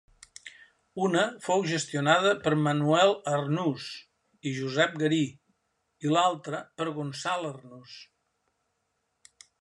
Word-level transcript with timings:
Una 1.07 1.25
fou 1.47 1.65
gestionada 1.71 2.31
per 2.47 2.53
Manuel 2.69 3.13
Arnús 3.33 3.85
i 4.47 4.55
Josep 4.61 4.97
Garí 5.03 5.23
i 6.09 6.15
l'altra 6.17 6.63
per 6.81 6.89
Gonçal 6.99 7.49
Arnús. 7.55 7.99